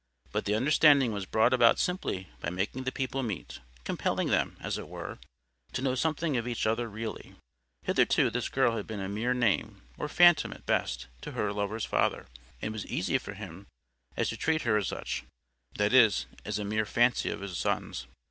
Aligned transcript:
—But 0.31 0.45
the 0.45 0.55
understanding 0.55 1.11
was 1.11 1.27
brought 1.27 1.53
about 1.53 1.77
simply 1.77 2.27
by 2.39 2.49
making 2.49 2.85
the 2.85 2.91
people 2.91 3.21
meet—compelling 3.21 4.29
them, 4.29 4.57
as 4.59 4.79
it 4.79 4.87
were, 4.87 5.19
to 5.73 5.81
know 5.83 5.93
something 5.93 6.35
of 6.37 6.47
each 6.47 6.65
other 6.65 6.89
really. 6.89 7.35
Hitherto 7.83 8.31
this 8.31 8.49
girl 8.49 8.75
had 8.77 8.87
been 8.87 8.99
a 8.99 9.07
mere 9.07 9.35
name, 9.35 9.83
or 9.99 10.07
phantom 10.07 10.53
at 10.53 10.65
best, 10.65 11.05
to 11.21 11.33
her 11.33 11.53
lover's 11.53 11.85
father; 11.85 12.25
and 12.63 12.69
it 12.69 12.71
was 12.71 12.87
easy 12.87 13.19
for 13.19 13.35
him 13.35 13.67
to 14.17 14.35
treat 14.35 14.63
her 14.63 14.75
as 14.75 14.87
such, 14.87 15.23
that 15.75 15.93
is, 15.93 16.25
as 16.45 16.57
a 16.57 16.65
mere 16.65 16.87
fancy 16.87 17.29
of 17.29 17.41
his 17.41 17.55
son's. 17.55 18.07